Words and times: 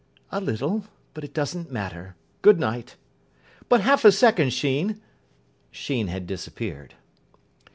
"A 0.31 0.39
little. 0.41 0.85
But 1.13 1.23
it 1.23 1.31
doesn't 1.31 1.71
matter. 1.71 2.15
Good 2.41 2.59
night." 2.59 2.95
"But 3.69 3.81
half 3.81 4.03
a 4.03 4.11
second, 4.11 4.51
Sheen" 4.51 4.99
Sheen 5.71 6.07
had 6.07 6.25
disappeared. 6.25 6.95